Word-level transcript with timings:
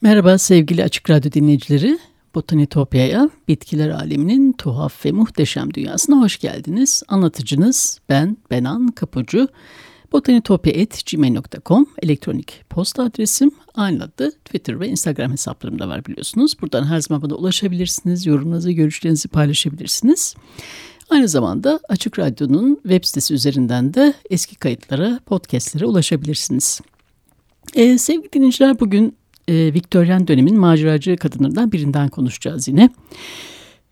Merhaba 0.00 0.38
sevgili 0.38 0.84
Açık 0.84 1.10
Radyo 1.10 1.32
dinleyicileri. 1.32 1.98
Botanitopya'ya, 2.34 3.30
bitkiler 3.48 3.88
aleminin 3.90 4.52
tuhaf 4.52 5.06
ve 5.06 5.12
muhteşem 5.12 5.74
dünyasına 5.74 6.20
hoş 6.20 6.38
geldiniz. 6.38 7.02
Anlatıcınız 7.08 8.00
ben 8.08 8.36
Benan 8.50 8.88
Kapucu. 8.88 9.48
Botanitopya.gmail.com 10.12 11.86
elektronik 12.02 12.64
posta 12.70 13.02
adresim. 13.02 13.50
Aynı 13.74 14.04
adı 14.04 14.30
Twitter 14.30 14.80
ve 14.80 14.88
Instagram 14.88 15.32
hesaplarım 15.32 15.78
da 15.78 15.88
var 15.88 16.04
biliyorsunuz. 16.04 16.54
Buradan 16.60 16.84
her 16.84 17.00
zaman 17.00 17.22
bana 17.22 17.34
ulaşabilirsiniz. 17.34 18.26
Yorumlarınızı, 18.26 18.72
görüşlerinizi 18.72 19.28
paylaşabilirsiniz. 19.28 20.34
Aynı 21.10 21.28
zamanda 21.28 21.80
Açık 21.88 22.18
Radyo'nun 22.18 22.74
web 22.82 23.04
sitesi 23.04 23.34
üzerinden 23.34 23.94
de 23.94 24.14
eski 24.30 24.56
kayıtlara, 24.56 25.20
podcastlere 25.26 25.86
ulaşabilirsiniz. 25.86 26.80
Ee, 27.74 27.98
sevgili 27.98 28.32
dinleyiciler 28.32 28.80
bugün 28.80 29.16
e, 29.48 29.74
Viktoryen 29.74 30.28
dönemin 30.28 30.58
maceracı 30.58 31.16
kadınlarından 31.16 31.72
birinden 31.72 32.08
konuşacağız 32.08 32.68
yine. 32.68 32.90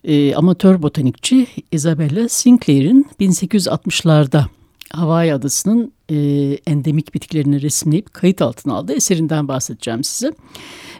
E, 0.03 0.35
amatör 0.35 0.81
botanikçi 0.81 1.47
Isabella 1.71 2.29
Sinclair'in 2.29 3.07
1860'larda 3.19 4.45
Hawaii 4.93 5.33
adasının 5.33 5.93
e, 6.09 6.15
endemik 6.67 7.13
bitkilerini 7.13 7.61
resimleyip 7.61 8.13
kayıt 8.13 8.41
altına 8.41 8.73
aldığı 8.73 8.93
eserinden 8.93 9.47
bahsedeceğim 9.47 10.03
size. 10.03 10.31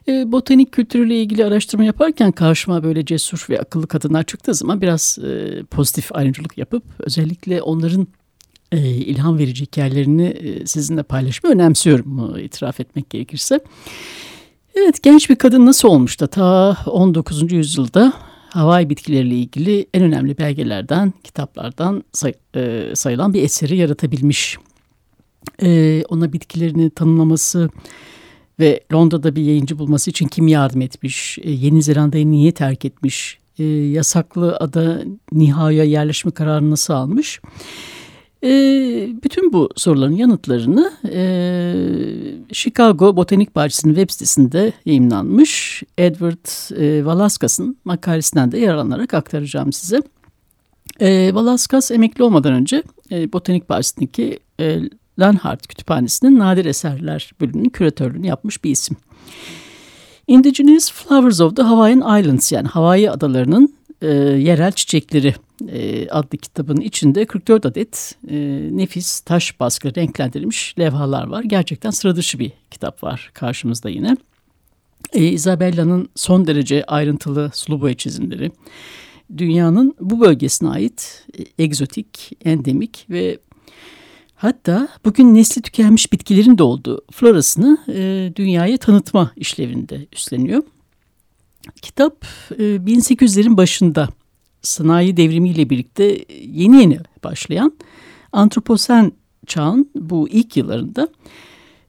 E, 0.08 0.32
botanik 0.32 0.72
kültürüyle 0.72 1.22
ilgili 1.22 1.46
araştırma 1.46 1.84
yaparken 1.84 2.32
karşıma 2.32 2.84
böyle 2.84 3.06
cesur 3.06 3.46
ve 3.50 3.60
akıllı 3.60 3.88
kadınlar 3.88 4.24
çıktığı 4.24 4.54
zaman 4.54 4.82
biraz 4.82 5.18
e, 5.24 5.64
pozitif 5.64 6.16
ayrımcılık 6.16 6.58
yapıp 6.58 6.84
özellikle 7.00 7.62
onların 7.62 8.08
e, 8.72 8.80
ilham 8.88 9.38
verici 9.38 9.66
hikayelerini 9.66 10.28
e, 10.28 10.66
sizinle 10.66 11.04
paylaşmayı 11.04 11.56
önemsiyorum 11.56 12.38
itiraf 12.40 12.80
etmek 12.80 13.10
gerekirse. 13.10 13.60
Evet 14.76 15.04
genç 15.04 15.30
bir 15.30 15.36
kadın 15.36 15.66
nasıl 15.66 15.88
olmuş 15.88 16.20
da 16.20 16.28
ta 16.28 16.78
19. 16.86 17.52
yüzyılda 17.52 18.14
havai 18.50 18.90
bitkileriyle 18.90 19.36
ilgili 19.36 19.86
en 19.94 20.04
önemli 20.04 20.38
belgelerden, 20.38 21.14
kitaplardan 21.24 22.04
say, 22.12 22.34
e, 22.56 22.92
sayılan 22.96 23.34
bir 23.34 23.44
eseri 23.44 23.78
yaratabilmiş. 23.78 24.58
E, 25.62 26.04
ona 26.10 26.34
bitkilerini 26.34 26.90
tanımlaması 26.90 27.70
ve 28.60 28.80
Londra'da 28.94 29.36
bir 29.36 29.42
yayıncı 29.42 29.80
bulması 29.80 30.10
için 30.10 30.28
kim 30.28 30.48
yardım 30.48 30.82
etmiş, 30.82 31.40
e, 31.42 31.52
Yeni 31.52 31.84
Zelanda'yı 31.84 32.32
niye 32.32 32.52
terk 32.52 32.86
etmiş, 32.86 33.40
e, 33.60 33.64
yasaklı 33.66 34.58
ada 34.58 35.02
Niha'ya 35.32 35.84
yerleşme 35.84 36.32
kararını 36.32 36.72
nasıl 36.72 36.94
almış... 36.94 37.42
E, 38.46 38.52
bütün 39.24 39.54
bu 39.54 39.70
soruların 39.76 40.16
yanıtlarını 40.16 40.92
e, 41.12 41.24
Chicago 42.54 43.16
Botanik 43.16 43.56
Bahçesi'nin 43.56 43.94
web 43.94 44.10
sitesinde 44.10 44.74
yayınlanmış 44.86 45.84
Edward 45.98 46.76
e, 46.82 47.06
Valaskas'ın 47.06 47.78
makalesinden 47.86 48.52
de 48.52 48.58
yararlanarak 48.58 49.14
aktaracağım 49.14 49.74
size. 49.74 50.02
E, 51.00 51.36
Valaskas 51.36 51.92
emekli 51.92 52.24
olmadan 52.24 52.54
önce 52.54 52.84
e, 53.12 53.34
Botanik 53.34 53.70
Bahçesi'ndeki 53.70 54.40
e, 54.60 54.80
Lanhart 55.20 55.68
Kütüphanesi'nin 55.68 56.40
nadir 56.40 56.66
eserler 56.66 57.32
bölümünün 57.42 57.70
küratörlüğünü 57.70 58.28
yapmış 58.28 58.64
bir 58.64 58.72
isim. 58.72 58.98
Indigenous 60.28 60.92
Flowers 60.92 61.42
of 61.42 61.56
the 61.56 61.62
Hawaiian 61.62 62.20
Islands 62.22 62.52
yani 62.52 62.68
Hawaii 62.68 63.12
adalarının 63.12 63.76
e, 64.02 64.08
yerel 64.18 64.72
çiçekleri 64.72 65.36
e, 65.68 66.10
adlı 66.10 66.38
kitabın 66.38 66.78
içinde 66.78 67.26
44 67.26 67.66
adet 67.66 68.16
e, 68.30 68.36
nefis 68.72 69.20
taş 69.20 69.60
baskı 69.60 69.96
renklendirilmiş 69.96 70.76
levhalar 70.80 71.28
var. 71.28 71.44
Gerçekten 71.44 71.90
sıra 71.90 72.16
dışı 72.16 72.40
bir 72.40 72.52
kitap 72.72 73.04
var 73.04 73.32
karşımızda 73.34 73.90
yine. 73.90 74.18
E, 75.14 75.24
Isabella'nın 75.24 76.10
son 76.16 76.48
derece 76.48 76.84
ayrıntılı 76.84 77.52
sulu 77.54 77.82
boya 77.82 77.94
çizimleri, 77.94 78.52
dünyanın 79.38 79.96
bu 80.00 80.20
bölgesine 80.20 80.70
ait 80.70 81.26
e, 81.40 81.64
egzotik, 81.64 82.32
endemik 82.46 83.06
ve 83.10 83.38
hatta 84.36 84.88
bugün 85.06 85.36
nesli 85.36 85.62
tükenmiş 85.62 86.14
bitkilerin 86.14 86.58
de 86.58 86.64
olduğu 86.64 87.02
florasını 87.12 87.78
e, 87.88 88.32
dünyaya 88.36 88.78
tanıtma 88.78 89.32
işlevinde 89.36 90.08
üstleniyor. 90.14 90.64
Kitap 91.82 92.26
1800'lerin 92.60 93.54
e, 93.54 93.58
başında 93.58 94.10
sanayi 94.66 95.18
devrimiyle 95.18 95.70
birlikte 95.70 96.26
yeni 96.46 96.82
yeni 96.82 97.00
başlayan 97.24 97.74
antroposen 98.32 99.12
çağın 99.48 99.90
bu 99.96 100.30
ilk 100.30 100.58
yıllarında 100.58 101.08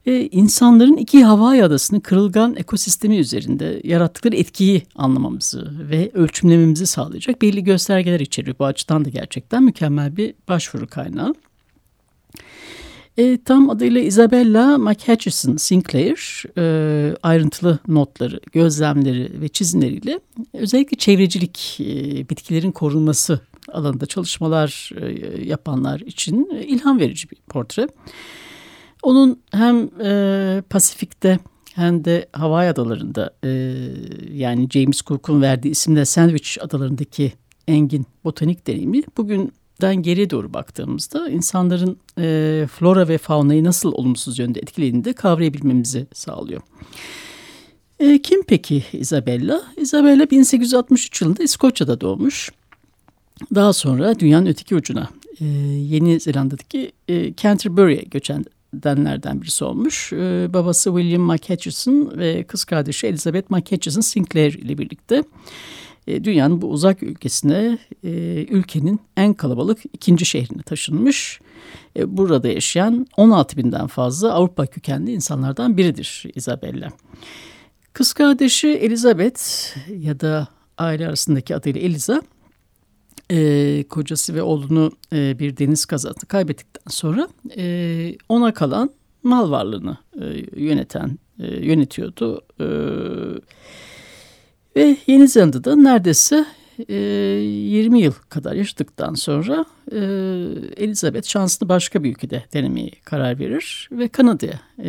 e, 0.05 0.29
insanların 0.31 0.97
iki 0.97 1.23
Hawaii 1.23 1.63
adasının 1.63 1.99
kırılgan 1.99 2.55
ekosistemi 2.55 3.17
üzerinde 3.17 3.81
yarattıkları 3.83 4.35
etkiyi 4.35 4.83
anlamamızı 4.95 5.89
ve 5.89 6.11
ölçümlememizi 6.13 6.87
sağlayacak 6.87 7.41
belli 7.41 7.63
göstergeler 7.63 8.19
içeriyor. 8.19 8.55
Bu 8.59 8.65
açıdan 8.65 9.05
da 9.05 9.09
gerçekten 9.09 9.63
mükemmel 9.63 10.17
bir 10.17 10.33
başvuru 10.47 10.87
kaynağı. 10.87 11.35
E, 13.17 13.37
tam 13.45 13.69
adıyla 13.69 14.01
Isabella 14.01 14.77
McHutchison 14.77 15.55
Sinclair 15.57 16.43
e, 16.57 17.15
ayrıntılı 17.23 17.79
notları, 17.87 18.39
gözlemleri 18.51 19.41
ve 19.41 19.47
çizimleriyle 19.47 20.19
özellikle 20.53 20.97
çevrecilik, 20.97 21.77
e, 21.79 21.85
bitkilerin 22.29 22.71
korunması 22.71 23.39
alanında 23.71 24.05
çalışmalar 24.05 24.91
e, 25.01 25.43
yapanlar 25.43 25.99
için 25.99 26.49
e, 26.55 26.63
ilham 26.63 26.99
verici 26.99 27.31
bir 27.31 27.37
portre. 27.49 27.87
Onun 29.03 29.39
hem 29.51 29.89
e, 30.03 30.61
Pasifik'te 30.69 31.39
hem 31.75 32.05
de 32.05 32.29
Hawaii 32.33 32.69
adalarında 32.69 33.33
e, 33.43 33.49
yani 34.33 34.69
James 34.69 35.01
Cook'un 35.01 35.41
verdiği 35.41 35.69
isimle 35.69 36.05
Sandwich 36.05 36.57
adalarındaki 36.61 37.33
engin 37.67 38.05
botanik 38.23 38.67
deneyimi 38.67 39.01
bugün 39.17 39.53
den 39.81 39.95
geriye 39.95 40.29
doğru 40.29 40.53
baktığımızda 40.53 41.29
insanların 41.29 41.97
e, 42.19 42.67
flora 42.67 43.07
ve 43.07 43.17
faunayı 43.17 43.63
nasıl 43.63 43.91
olumsuz 43.91 44.39
yönde 44.39 44.59
etkilediğini 44.59 45.05
de 45.05 45.13
kavrayabilmemizi 45.13 46.07
sağlıyor. 46.13 46.61
E, 47.99 48.21
kim 48.21 48.43
peki 48.43 48.83
Isabella? 48.93 49.61
Isabella 49.77 50.29
1863 50.31 51.21
yılında 51.21 51.43
İskoçya'da 51.43 52.01
doğmuş. 52.01 52.51
Daha 53.55 53.73
sonra 53.73 54.19
dünyanın 54.19 54.45
öteki 54.45 54.75
ucuna 54.75 55.09
e, 55.41 55.45
Yeni 55.45 56.19
Zelanda'daki 56.19 56.91
e, 57.07 57.35
Canterbury'e 57.35 58.01
göçenlerden 58.01 59.41
birisi 59.41 59.63
olmuş. 59.63 60.13
E, 60.13 60.47
babası 60.53 60.89
William 60.89 61.21
McHutchison 61.21 62.13
ve 62.17 62.43
kız 62.43 62.65
kardeşi 62.65 63.07
Elizabeth 63.07 63.51
McHutchison 63.51 64.01
Sinclair 64.01 64.53
ile 64.53 64.77
birlikte 64.77 65.23
dünyanın 66.07 66.61
bu 66.61 66.67
uzak 66.67 67.03
ülkesine 67.03 67.77
e, 68.03 68.09
ülkenin 68.49 68.99
en 69.17 69.33
kalabalık 69.33 69.79
ikinci 69.93 70.25
şehrine 70.25 70.61
taşınmış. 70.61 71.39
E, 71.97 72.17
burada 72.17 72.47
yaşayan 72.47 73.07
16 73.17 73.57
binden 73.57 73.87
fazla 73.87 74.33
Avrupa 74.33 74.65
kökenli 74.65 75.11
insanlardan 75.11 75.77
biridir 75.77 76.25
Isabella. 76.35 76.89
Kız 77.93 78.13
kardeşi 78.13 78.67
Elizabeth 78.67 79.41
ya 79.99 80.19
da 80.19 80.47
aile 80.77 81.07
arasındaki 81.07 81.55
adıyla 81.55 81.81
Eliza 81.81 82.21
e, 83.31 83.83
kocası 83.89 84.35
ve 84.35 84.41
oğlunu 84.41 84.91
e, 85.13 85.39
bir 85.39 85.57
deniz 85.57 85.85
kazası 85.85 86.25
kaybettikten 86.27 86.91
sonra 86.91 87.27
e, 87.57 88.15
ona 88.29 88.53
kalan 88.53 88.89
mal 89.23 89.51
varlığını 89.51 89.97
e, 90.21 90.25
yöneten 90.61 91.17
e, 91.39 91.65
yönetiyordu. 91.65 92.41
E, 92.59 92.67
ve 94.77 94.97
Yeni 95.07 95.27
Zelanda'da 95.27 95.75
neredeyse 95.75 96.45
e, 96.89 96.95
20 96.95 98.01
yıl 98.01 98.11
kadar 98.11 98.53
yaşadıktan 98.53 99.13
sonra 99.13 99.65
e, 99.91 99.97
Elizabeth 100.77 101.27
şansını 101.27 101.69
başka 101.69 102.03
bir 102.03 102.09
ülkede 102.09 102.43
denemeye 102.53 102.91
karar 103.03 103.39
verir 103.39 103.89
ve 103.91 104.07
Kanada'ya, 104.07 104.59
e, 104.79 104.85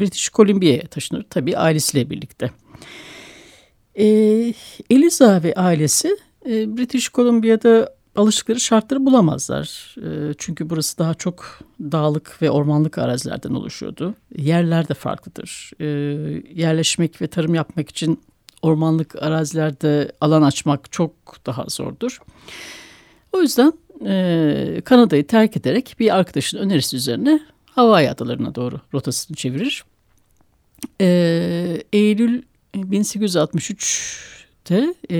British 0.00 0.32
Columbia'ya 0.32 0.86
taşınır 0.86 1.26
tabii 1.30 1.56
ailesiyle 1.56 2.10
birlikte. 2.10 2.50
E, 3.94 4.06
Eliza 4.90 5.42
ve 5.42 5.54
ailesi 5.54 6.16
e, 6.46 6.76
British 6.76 7.12
Columbia'da 7.12 7.94
alıştıkları 8.16 8.60
şartları 8.60 9.06
bulamazlar. 9.06 9.94
E, 9.96 10.34
çünkü 10.38 10.70
burası 10.70 10.98
daha 10.98 11.14
çok 11.14 11.58
dağlık 11.80 12.42
ve 12.42 12.50
ormanlık 12.50 12.98
arazilerden 12.98 13.50
oluşuyordu. 13.50 14.14
Yerler 14.36 14.88
de 14.88 14.94
farklıdır. 14.94 15.70
E, 15.80 15.86
yerleşmek 16.54 17.22
ve 17.22 17.26
tarım 17.26 17.54
yapmak 17.54 17.90
için 17.90 18.20
ormanlık 18.62 19.22
arazilerde 19.22 20.12
alan 20.20 20.42
açmak 20.42 20.92
çok 20.92 21.12
daha 21.46 21.64
zordur. 21.68 22.20
O 23.32 23.42
yüzden 23.42 23.72
e, 24.06 24.82
Kanada'yı 24.84 25.26
terk 25.26 25.56
ederek 25.56 25.96
bir 26.00 26.16
arkadaşın 26.16 26.58
önerisi 26.58 26.96
üzerine 26.96 27.40
Hawaii 27.66 28.10
adalarına 28.10 28.54
doğru 28.54 28.80
rotasını 28.94 29.36
çevirir. 29.36 29.84
E, 31.00 31.82
Eylül 31.92 32.42
1863'te 32.74 34.94
e, 35.10 35.16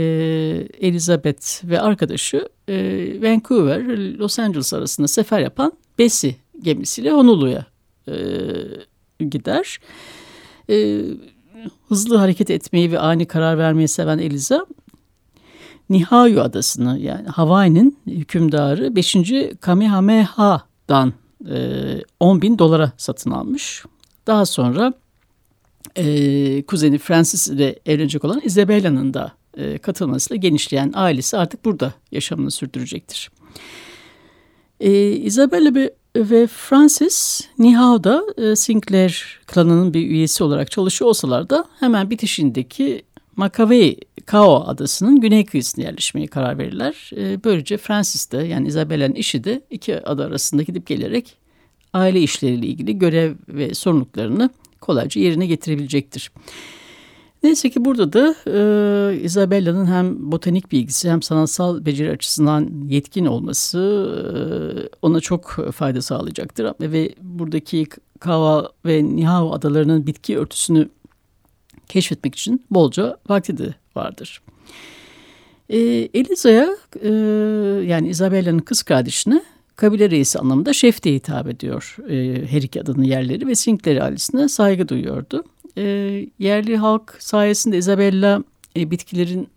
Elizabeth 0.81 1.65
ve 1.65 1.81
arkadaşı 1.81 2.49
e, 2.69 2.75
Vancouver, 3.23 3.87
Los 4.19 4.39
Angeles 4.39 4.75
arasında 4.75 5.09
sefer 5.09 5.41
yapan 5.41 5.73
Bessie 5.99 6.37
gemisiyle 6.63 7.11
Honolulu'ya 7.11 7.67
e, 8.09 8.15
gider. 9.25 9.79
E, 10.71 11.05
hızlı 11.89 12.17
hareket 12.17 12.51
etmeyi 12.51 12.93
ve 12.93 12.99
ani 12.99 13.27
karar 13.27 13.59
vermeyi 13.59 13.89
seven 13.89 14.19
Eliza 14.19 14.67
Nihayu 15.91 16.41
adasını 16.41 16.99
yani 16.99 17.29
Hawaii'nin 17.29 17.99
hükümdarı 18.07 18.97
5. 18.97 19.17
Kamehameha'dan 19.61 21.13
e, 21.51 21.57
10 22.21 22.43
bin 22.43 22.59
dolara 22.59 22.93
satın 22.97 23.31
almış. 23.31 23.85
Daha 24.27 24.47
sonra 24.47 24.93
e, 25.97 26.63
kuzeni 26.63 26.99
Francis 26.99 27.49
ile 27.49 27.79
evlenecek 27.87 28.25
olan 28.25 28.41
Isabella'nın 28.45 29.15
da 29.15 29.33
e, 29.57 29.79
katılmasıyla 29.79 30.37
genişleyen 30.37 30.93
ailesi 30.95 31.37
artık 31.37 31.65
burada 31.65 31.95
yaşamını 32.13 32.51
sürdürecektir. 32.51 33.31
E, 34.81 35.11
Isabella 35.11 35.75
ve, 35.75 35.95
ve 36.19 36.47
Francis 36.47 37.41
Nihao'da 37.59 38.25
e, 38.37 38.57
Sinclair 38.57 39.41
klanının 39.47 39.95
bir 39.95 40.11
üyesi 40.11 40.45
olarak 40.45 40.71
çalışıyor 40.71 41.09
olsalar 41.09 41.51
da 41.51 41.65
hemen 41.81 42.11
bitişindeki 42.11 43.03
Makavei 43.37 43.97
Kao 44.27 44.65
adasının 44.67 45.21
güney 45.21 45.47
kıyısına 45.47 45.85
yerleşmeye 45.85 46.27
karar 46.27 46.59
verirler. 46.59 47.11
E, 47.17 47.45
böylece 47.45 47.77
Francis 47.77 48.33
de 48.33 48.37
yani 48.37 48.69
Isabella'nın 48.69 49.15
işi 49.15 49.45
de 49.45 49.61
iki 49.71 50.07
ada 50.07 50.25
arasında 50.25 50.63
gidip 50.63 50.87
gelerek 50.87 51.37
aile 51.93 52.21
işleriyle 52.21 52.67
ilgili 52.67 52.99
görev 52.99 53.35
ve 53.49 53.75
sorumluluklarını 53.75 54.51
kolayca 54.81 55.21
yerine 55.21 55.47
getirebilecektir. 55.47 56.31
Neyse 57.43 57.71
ki 57.71 57.85
burada 57.85 58.13
da 58.13 58.35
e, 58.47 59.21
Isabella'nın 59.21 59.87
hem 59.87 60.33
botanik 60.33 60.73
bilgisi 60.73 61.11
hem 61.11 61.23
sanatsal 61.23 61.87
beceri 61.87 62.11
açısından 62.11 62.71
yetkin 62.89 63.27
olması 63.27 63.79
e, 63.79 64.39
ona 65.03 65.21
çok 65.21 65.73
fayda 65.73 66.03
sağlayacaktır. 66.03 66.73
Ve 66.81 67.15
buradaki 67.23 67.87
Kava 68.21 68.73
ve 68.87 69.05
Nihao 69.05 69.53
adalarının 69.53 70.07
bitki 70.07 70.39
örtüsünü 70.39 70.89
keşfetmek 71.89 72.35
için 72.35 72.65
bolca 72.71 73.17
vakti 73.29 73.59
de 73.59 73.75
vardır. 73.97 74.43
E, 75.69 75.79
Eliza'ya 76.15 76.69
e, 77.03 77.09
yani 77.87 78.09
Isabella'nın 78.09 78.59
kız 78.59 78.83
kardeşine 78.83 79.43
kabile 79.77 80.11
reisi 80.11 80.39
anlamında 80.39 80.73
şef 80.73 81.03
diye 81.03 81.15
hitap 81.15 81.49
ediyor 81.49 81.97
e, 82.09 82.47
her 82.47 82.63
iki 82.63 82.81
adının 82.81 83.03
yerleri 83.03 83.47
ve 83.47 83.55
Sinclair 83.55 84.01
ailesine 84.01 84.49
saygı 84.49 84.89
duyuyordu. 84.89 85.45
E, 85.79 86.27
yerli 86.39 86.77
halk 86.77 87.17
sayesinde 87.19 87.79
Isabella 87.79 88.45
e, 88.77 88.91
bitkilerin 88.91 89.49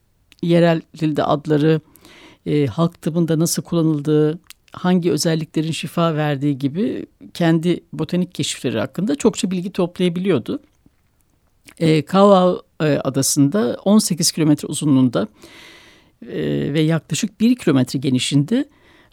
yerel 0.41 0.81
dilde 0.99 1.23
adları, 1.23 1.81
e, 2.45 2.65
halk 2.65 3.01
tıbbında 3.01 3.39
nasıl 3.39 3.63
kullanıldığı, 3.63 4.39
hangi 4.71 5.11
özelliklerin 5.11 5.71
şifa 5.71 6.15
verdiği 6.15 6.57
gibi 6.57 7.05
kendi 7.33 7.83
botanik 7.93 8.35
keşifleri 8.35 8.79
hakkında 8.79 9.15
çokça 9.15 9.51
bilgi 9.51 9.71
toplayabiliyordu. 9.71 10.59
E, 11.79 12.05
Kava 12.05 12.61
e, 12.81 12.85
adasında 12.85 13.77
18 13.85 14.31
kilometre 14.31 14.67
uzunluğunda 14.67 15.27
e, 16.21 16.73
ve 16.73 16.81
yaklaşık 16.81 17.39
1 17.39 17.55
kilometre 17.55 17.99
genişinde 17.99 18.65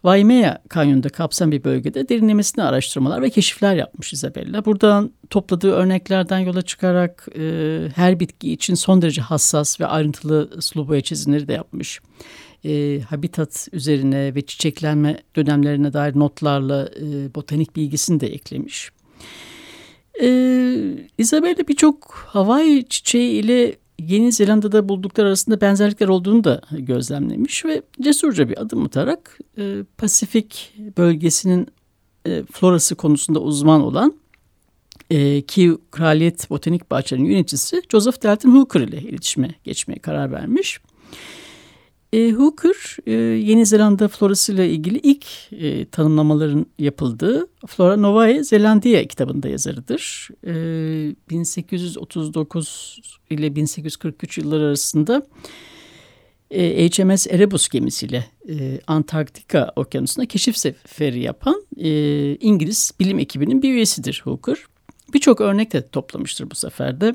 Waimea 0.02 0.58
kanyonunda 0.68 1.08
kapsam 1.08 1.52
bir 1.52 1.64
bölgede 1.64 2.08
derinlemesine 2.08 2.64
araştırmalar 2.64 3.22
ve 3.22 3.30
keşifler 3.30 3.76
yapmış 3.76 4.12
Isabella. 4.12 4.64
Buradan 4.64 5.12
topladığı 5.30 5.72
örneklerden 5.72 6.38
yola 6.38 6.62
çıkarak 6.62 7.28
e, 7.38 7.82
her 7.94 8.20
bitki 8.20 8.52
için 8.52 8.74
son 8.74 9.02
derece 9.02 9.20
hassas 9.20 9.80
ve 9.80 9.86
ayrıntılı 9.86 10.62
sulu 10.62 10.88
boya 10.88 11.00
çizimleri 11.00 11.48
de 11.48 11.52
yapmış. 11.52 12.00
E, 12.64 13.00
habitat 13.00 13.68
üzerine 13.72 14.34
ve 14.34 14.42
çiçeklenme 14.42 15.18
dönemlerine 15.36 15.92
dair 15.92 16.18
notlarla 16.18 16.88
e, 16.96 17.34
botanik 17.34 17.76
bilgisini 17.76 18.20
de 18.20 18.26
eklemiş. 18.26 18.90
E, 20.22 20.28
Isabella 21.18 21.68
birçok 21.68 22.26
Hawaii 22.28 22.88
çiçeği 22.88 23.42
ile 23.42 23.76
Yeni 23.98 24.32
Zelanda'da 24.32 24.88
buldukları 24.88 25.26
arasında 25.26 25.60
benzerlikler 25.60 26.08
olduğunu 26.08 26.44
da 26.44 26.60
gözlemlemiş 26.70 27.64
ve 27.64 27.82
cesurca 28.00 28.48
bir 28.48 28.62
adım 28.62 28.84
atarak 28.84 29.38
e, 29.58 29.76
Pasifik 29.98 30.74
bölgesinin 30.98 31.66
e, 32.26 32.42
florası 32.52 32.94
konusunda 32.94 33.40
uzman 33.40 33.80
olan 33.80 34.14
e, 35.10 35.42
Kew 35.42 35.76
Kraliyet 35.90 36.50
Botanik 36.50 36.90
Bahçelerinin 36.90 37.30
yöneticisi 37.30 37.82
Joseph 37.90 38.22
Dalton 38.22 38.50
Hooker 38.50 38.80
ile 38.80 39.00
iletişime 39.02 39.54
geçmeye 39.64 39.98
karar 39.98 40.32
vermiş. 40.32 40.80
E, 42.12 42.30
Hooker 42.32 42.96
e, 43.06 43.12
Yeni 43.12 43.66
Zelanda 43.66 44.08
florası 44.08 44.52
ile 44.52 44.70
ilgili 44.70 44.98
ilk 44.98 45.26
e, 45.52 45.84
tanımlamaların 45.84 46.66
yapıldığı 46.78 47.48
Flora 47.66 47.96
Novae 47.96 48.44
Zelandia 48.44 49.04
kitabında 49.04 49.48
yazarıdır. 49.48 50.28
E, 50.46 50.52
1839 51.30 53.00
ile 53.30 53.56
1843 53.56 54.38
yılları 54.38 54.64
arasında 54.64 55.26
e, 56.50 56.88
HMS 56.88 57.26
Erebus 57.26 57.68
gemisiyle 57.68 58.24
e, 58.48 58.80
Antarktika 58.86 59.72
okyanusuna 59.76 60.26
keşif 60.26 60.58
seferi 60.58 61.20
yapan 61.20 61.62
e, 61.76 61.90
İngiliz 62.36 62.92
bilim 63.00 63.18
ekibinin 63.18 63.62
bir 63.62 63.72
üyesidir 63.72 64.20
Hooker. 64.24 64.58
Birçok 65.14 65.40
örnek 65.40 65.72
de 65.72 65.88
toplamıştır 65.88 66.50
bu 66.50 66.54
seferde. 66.54 67.14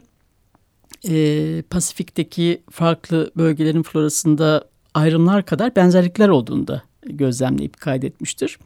E, 1.10 1.64
Pasifik'teki 1.70 2.62
farklı 2.72 3.32
bölgelerin 3.38 3.84
florasında 3.84 4.73
ayrımlar 4.94 5.46
kadar 5.46 5.76
benzerlikler 5.76 6.30
olduğunu 6.30 6.68
da 6.68 6.84
gözlemleyip 7.06 7.80
kaydetmiştir. 7.80 8.60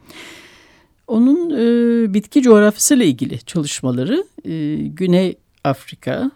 Onun 1.06 1.50
e, 1.50 2.14
bitki 2.14 2.42
coğrafyasıyla 2.42 3.04
ilgili 3.04 3.38
çalışmaları 3.38 4.24
e, 4.44 4.76
Güney 4.76 5.36
Afrika, 5.64 6.30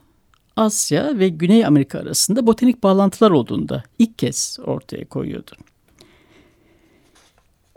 Asya 0.56 1.18
ve 1.18 1.28
Güney 1.28 1.66
Amerika 1.66 1.98
arasında 1.98 2.46
botanik 2.46 2.82
bağlantılar 2.82 3.30
olduğunu 3.30 3.68
da 3.68 3.82
ilk 3.98 4.18
kez 4.18 4.58
ortaya 4.64 5.04
koyuyordu. 5.04 5.50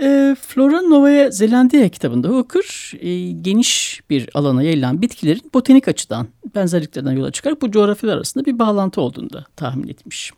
E, 0.02 0.36
Flora 0.42 0.82
Novaya 0.82 1.32
Zelandia 1.32 1.90
kitabında 1.90 2.28
Hooker 2.28 2.92
e, 3.00 3.32
geniş 3.32 4.02
bir 4.10 4.30
alana 4.34 4.64
yayılan 4.64 5.02
bitkilerin 5.02 5.52
botanik 5.54 5.88
açıdan 5.88 6.28
benzerliklerden 6.56 7.12
yola 7.12 7.32
çıkarak 7.32 7.62
bu 7.62 7.72
coğrafyalar 7.72 8.16
arasında 8.16 8.46
bir 8.46 8.60
bağlantı 8.60 9.02
olduğunu 9.02 9.34
da 9.34 9.46
tahmin 9.56 9.88
etmiş. 9.88 10.32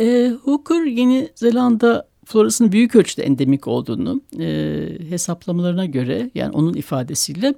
E, 0.00 0.32
Hooker 0.42 0.84
Yeni 0.84 1.28
Zelanda 1.34 2.08
florasının 2.24 2.72
büyük 2.72 2.96
ölçüde 2.96 3.22
endemik 3.22 3.68
olduğunu 3.68 4.22
e, 4.40 4.88
hesaplamalarına 5.08 5.84
göre 5.84 6.30
yani 6.34 6.50
onun 6.52 6.74
ifadesiyle 6.74 7.54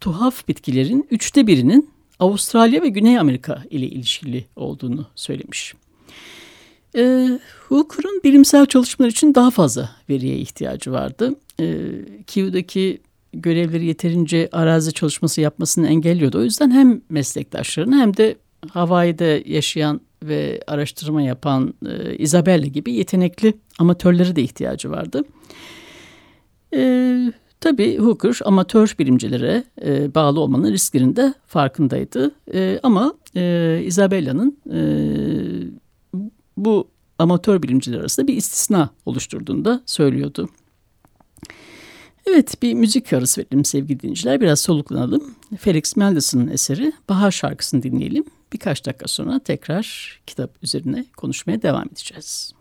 tuhaf 0.00 0.48
bitkilerin 0.48 1.06
üçte 1.10 1.46
birinin 1.46 1.90
Avustralya 2.18 2.82
ve 2.82 2.88
Güney 2.88 3.18
Amerika 3.18 3.62
ile 3.70 3.86
ilişkili 3.86 4.44
olduğunu 4.56 5.06
söylemiş. 5.14 5.74
E, 6.96 7.28
Hooker'ın 7.68 8.20
bilimsel 8.24 8.66
çalışmalar 8.66 9.10
için 9.10 9.34
daha 9.34 9.50
fazla 9.50 9.90
veriye 10.08 10.36
ihtiyacı 10.36 10.92
vardı. 10.92 11.34
E, 11.60 11.84
Kiyu'daki 12.26 13.00
görevleri 13.32 13.86
yeterince 13.86 14.48
arazi 14.52 14.92
çalışması 14.92 15.40
yapmasını 15.40 15.88
engelliyordu. 15.88 16.38
O 16.38 16.42
yüzden 16.42 16.70
hem 16.70 17.00
meslektaşlarını 17.10 17.96
hem 17.96 18.16
de 18.16 18.36
Hawaii'de 18.70 19.42
yaşayan 19.46 20.00
ve 20.28 20.60
araştırma 20.66 21.22
yapan 21.22 21.74
e, 21.86 22.16
Isabella 22.16 22.66
gibi 22.66 22.92
yetenekli 22.92 23.54
amatörlere 23.78 24.36
de 24.36 24.42
ihtiyacı 24.42 24.90
vardı. 24.90 25.22
E, 26.74 27.32
tabii 27.60 27.98
Hooker 27.98 28.38
amatör 28.44 28.94
bilimcilere 28.98 29.64
e, 29.84 30.14
bağlı 30.14 30.40
olmanın 30.40 30.72
risklerinde 30.72 31.34
farkındaydı. 31.46 32.30
E, 32.54 32.80
ama 32.82 33.14
e, 33.36 33.82
Isabella'nın 33.84 34.58
e, 34.72 34.80
bu 36.56 36.88
amatör 37.18 37.62
bilimciler 37.62 38.00
arasında 38.00 38.26
bir 38.26 38.36
istisna 38.36 38.90
oluşturduğunu 39.06 39.64
da 39.64 39.82
söylüyordu. 39.86 40.48
Evet 42.26 42.62
bir 42.62 42.74
müzik 42.74 43.12
arası 43.12 43.40
verelim 43.40 43.64
sevgili 43.64 44.00
dinleyiciler. 44.00 44.40
Biraz 44.40 44.60
soluklanalım. 44.60 45.34
Felix 45.58 45.96
Mendelssohn'un 45.96 46.48
eseri 46.48 46.92
Bahar 47.08 47.30
şarkısını 47.30 47.82
dinleyelim. 47.82 48.24
Birkaç 48.52 48.86
dakika 48.86 49.08
sonra 49.08 49.38
tekrar 49.38 50.18
kitap 50.26 50.50
üzerine 50.62 51.04
konuşmaya 51.16 51.62
devam 51.62 51.86
edeceğiz. 51.92 52.55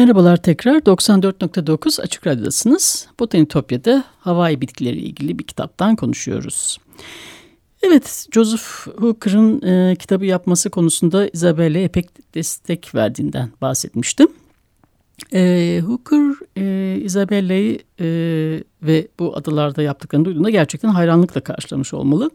Merhabalar 0.00 0.36
tekrar 0.36 0.76
94.9 0.76 2.02
Açık 2.02 2.26
Radyo'dasınız. 2.26 3.08
Botanitopya'da 3.20 4.04
havai 4.20 4.60
bitkileri 4.60 4.96
ilgili 4.96 5.38
bir 5.38 5.44
kitaptan 5.44 5.96
konuşuyoruz. 5.96 6.78
Evet, 7.82 8.26
Joseph 8.34 8.86
Hooker'ın 9.00 9.62
e, 9.62 9.96
kitabı 9.96 10.26
yapması 10.26 10.70
konusunda 10.70 11.28
Isabelle 11.28 11.82
epek 11.82 12.34
destek 12.34 12.94
verdiğinden 12.94 13.50
bahsetmiştim. 13.60 14.28
E, 15.32 15.82
Hooker, 15.86 16.34
e, 16.56 16.96
Isabelle'yi 17.00 17.82
e, 18.00 18.06
ve 18.82 19.08
bu 19.18 19.36
adalarda 19.36 19.82
yaptıklarını 19.82 20.24
duyduğunda 20.24 20.50
gerçekten 20.50 20.88
hayranlıkla 20.88 21.40
karşılamış 21.40 21.94
olmalı. 21.94 22.30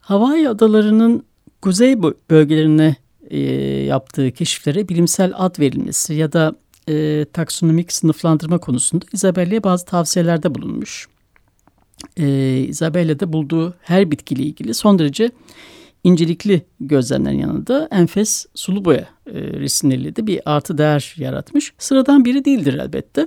Hawaii 0.00 0.48
adalarının 0.48 1.24
kuzey 1.62 2.02
bölgelerine 2.02 2.96
e, 3.30 3.38
yaptığı 3.84 4.30
keşiflere 4.30 4.88
bilimsel 4.88 5.32
ad 5.36 5.58
verilmesi 5.58 6.14
ya 6.14 6.32
da 6.32 6.54
e, 6.88 7.24
taksonomik 7.32 7.92
sınıflandırma 7.92 8.58
konusunda 8.58 9.04
Isabelle'ye 9.12 9.64
bazı 9.64 9.86
tavsiyelerde 9.86 10.54
bulunmuş. 10.54 11.08
E, 12.16 12.58
Isabelle 12.68 13.20
de 13.20 13.32
bulduğu 13.32 13.74
her 13.80 14.10
bitkiyle 14.10 14.42
ilgili 14.42 14.74
son 14.74 14.98
derece 14.98 15.30
incelikli 16.04 16.62
gözlemlerin 16.80 17.38
yanında 17.38 17.88
enfes 17.90 18.46
sulu 18.54 18.84
boya 18.84 19.08
e, 19.26 19.32
resimleriyle 19.34 20.16
de 20.16 20.26
bir 20.26 20.40
artı 20.44 20.78
değer 20.78 21.14
yaratmış. 21.18 21.72
Sıradan 21.78 22.24
biri 22.24 22.44
değildir 22.44 22.74
elbette. 22.74 23.26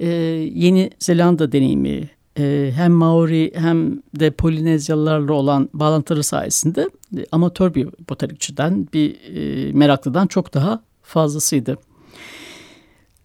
E, 0.00 0.06
Yeni 0.54 0.90
Zelanda 0.98 1.52
deneyimi, 1.52 2.10
e, 2.38 2.72
hem 2.74 2.92
Maori 2.92 3.52
hem 3.54 4.02
de 4.20 4.30
Polinezyalılarla 4.30 5.32
olan 5.32 5.68
bağlantıları 5.74 6.22
sayesinde 6.22 6.90
e, 7.16 7.26
amatör 7.32 7.74
bir 7.74 7.88
botanikçiden, 8.08 8.88
bir 8.92 9.16
e, 9.34 9.72
meraklıdan 9.72 10.26
çok 10.26 10.54
daha 10.54 10.82
fazlasıydı. 11.02 11.78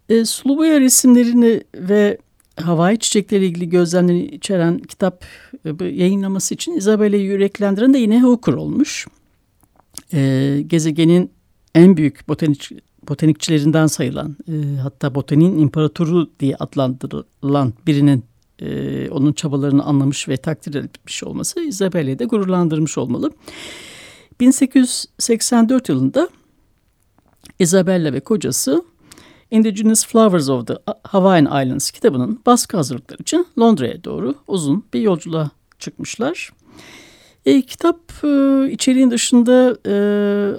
E, 0.10 0.25
Suluboya 0.25 0.80
resimlerini 0.80 1.63
ve 1.75 2.18
havai 2.56 3.00
çiçekleri 3.00 3.46
ilgili 3.46 3.70
gözlemleri 3.70 4.36
içeren 4.36 4.80
kitap 4.80 5.25
e, 5.66 5.86
yayınlaması 5.86 6.54
için 6.54 6.78
Isabelle'yi 6.78 7.25
yüreklendiren 7.25 7.94
de 7.94 7.98
yine 7.98 8.22
Hooker 8.22 8.54
olmuş. 8.54 9.08
Gezegenin 10.68 11.32
en 11.75 11.98
büyük 11.98 12.28
botanik, 12.28 12.70
botanikçilerinden 13.10 13.88
sayılan 13.88 14.36
hatta 14.82 15.16
botaniğin 15.16 15.58
imparatoru 15.58 16.30
diye 16.39 16.56
adlandırılan 16.56 17.74
birinin 17.88 18.24
e, 18.62 19.10
onun 19.10 19.34
çabalarını 19.34 19.84
anlamış 19.84 20.30
ve 20.30 20.38
takdir 20.38 20.75
etmiş 20.75 21.24
olması 21.24 21.60
Isabelle'yi 21.60 22.20
de 22.20 22.25
gururlandırmış 22.25 22.98
olmalı. 22.98 23.32
1884 24.39 25.89
yılında 25.89 26.30
Isabella 27.60 28.13
ve 28.13 28.20
kocası 28.20 28.84
Indigenous 29.51 30.06
Flowers 30.06 30.50
of 30.50 30.68
the 30.68 30.78
Hawaiian 31.04 31.46
Islands 31.46 31.92
kitabının 31.92 32.42
baskı 32.46 32.78
hazırlıkları 32.78 33.22
için 33.22 33.48
Londra'ya 33.60 34.04
doğru 34.04 34.36
uzun 34.48 34.86
bir 34.94 35.01
yolculuğa 35.01 35.51
çıkmışlar. 35.80 36.51
E, 37.50 37.62
kitap 37.62 38.00
e, 38.24 38.72
içeriğin 38.72 39.12
dışında 39.12 39.77
e, 39.86 39.96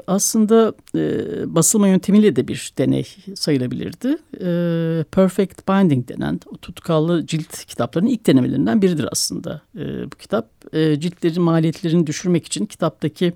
aslında 0.06 0.74
e, 0.94 1.54
basılma 1.54 1.88
yöntemiyle 1.88 2.36
de 2.36 2.48
bir 2.48 2.72
deney 2.78 3.06
sayılabilirdi. 3.34 4.16
E, 4.34 5.04
Perfect 5.12 5.68
Binding 5.68 6.08
denen 6.08 6.40
tutkallı 6.62 7.26
cilt 7.26 7.64
kitaplarının 7.64 8.10
ilk 8.10 8.26
denemelerinden 8.26 8.82
biridir 8.82 9.08
aslında 9.12 9.62
e, 9.78 10.04
bu 10.04 10.16
kitap. 10.16 10.48
E, 10.72 11.00
ciltlerin 11.00 11.42
maliyetlerini 11.42 12.06
düşürmek 12.06 12.46
için 12.46 12.66
kitaptaki 12.66 13.32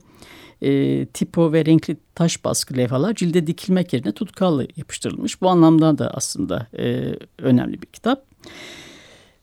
e, 0.63 1.07
tipo 1.07 1.53
ve 1.53 1.65
renkli 1.65 1.97
taş 2.15 2.45
baskı 2.45 2.77
levhalar 2.77 3.15
cilde 3.15 3.47
dikilmek 3.47 3.93
yerine 3.93 4.13
tutkallı 4.13 4.69
yapıştırılmış. 4.77 5.41
Bu 5.41 5.49
anlamda 5.49 5.99
da 5.99 6.11
aslında 6.11 6.67
e, 6.79 7.17
önemli 7.39 7.83
bir 7.83 7.87
kitap. 7.87 8.25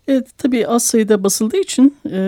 Evet 0.08 0.38
tabii 0.38 0.67
az 0.67 0.84
sayıda 0.84 1.24
basıldığı 1.24 1.58
için 1.58 1.98
e, 2.12 2.20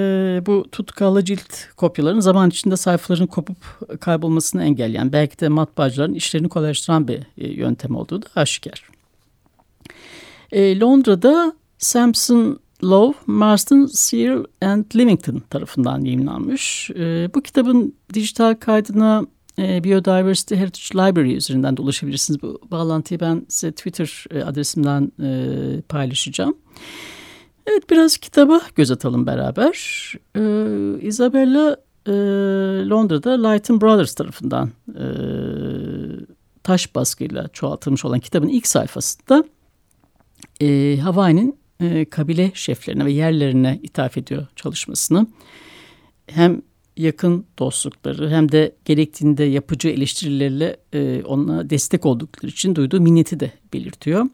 bu 0.46 0.66
tutkallı 0.72 1.26
cilt 1.26 1.76
kopyaların 1.78 2.20
zaman 2.20 2.50
içinde 2.50 2.78
sayfaların 2.78 3.28
kopup 3.28 3.58
kaybolmasını 4.02 4.64
engelleyen 4.64 5.14
belki 5.14 5.40
de 5.40 5.50
matbaacıların 5.50 6.14
işlerini 6.14 6.50
kolaylaştıran 6.50 7.08
bir 7.08 7.20
e, 7.38 7.48
yöntem 7.48 7.96
olduğu 7.96 8.22
da 8.22 8.28
aşikar. 8.36 8.90
E, 10.52 10.80
Londra'da 10.80 11.54
Samson 11.78 12.60
Love, 12.84 13.14
Marston, 13.26 13.86
Searle 13.86 14.46
and 14.62 14.86
Livington 14.96 15.42
tarafından 15.50 16.02
yayınlanmış. 16.02 16.90
E, 16.90 17.30
bu 17.36 17.42
kitabın 17.42 17.96
dijital 18.14 18.56
kaydına 18.56 19.26
e, 19.60 19.84
Biodiversity 19.84 20.56
Heritage 20.56 21.10
Library 21.10 21.36
üzerinden 21.36 21.78
de 21.78 21.82
ulaşabilirsiniz. 21.82 22.42
Bu 22.42 22.62
bağlantıyı 22.72 23.20
ben 23.20 23.46
size 23.50 23.72
Twitter 23.72 24.26
e, 24.32 24.44
adresimden 24.44 25.12
e, 25.24 25.82
paylaşacağım. 25.82 26.54
Evet 26.54 27.13
biraz 27.90 28.18
kitaba 28.18 28.62
göz 28.76 28.92
atalım 28.92 29.28
beraber. 29.28 29.74
Ee, 30.36 31.08
Isabella 31.08 31.78
e, 32.08 32.12
Londra'da 32.90 33.48
Lighton 33.48 33.82
Brothers 33.82 34.14
tarafından 34.16 34.70
e, 34.88 35.06
taş 36.64 36.96
baskıyla 36.96 37.48
çoğaltılmış 37.48 38.06
olan 38.06 38.20
kitabın 38.20 38.48
ilk 38.48 38.68
sayfasında 38.68 39.44
e, 40.62 40.98
Hawaii'nin 40.98 41.58
e, 41.80 42.06
kabile 42.06 42.52
şeflerine 42.54 43.06
ve 43.06 43.12
yerlerine 43.12 43.80
ithaf 43.84 44.18
ediyor 44.18 44.48
çalışmasını. 44.56 45.28
Hem 46.28 46.62
yakın 46.98 47.46
dostlukları 47.60 48.30
hem 48.30 48.52
de 48.52 48.76
gerektiğinde 48.86 49.44
yapıcı 49.44 49.90
eleştirileriyle 49.90 50.78
e, 50.94 51.24
ona 51.24 51.70
destek 51.70 52.06
oldukları 52.06 52.52
için 52.52 52.76
duyduğu 52.76 53.02
minneti 53.02 53.40
de 53.40 53.52
belirtiyor. 53.74 54.26